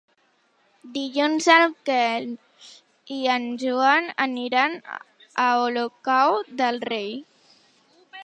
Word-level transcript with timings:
Dilluns 0.93 1.47
en 1.55 1.73
Quel 1.89 2.23
i 3.15 3.19
en 3.33 3.45
Joan 3.63 4.09
aniran 4.27 4.75
a 5.45 5.47
Olocau 5.67 6.41
del 6.63 6.81
Rei. 6.93 7.13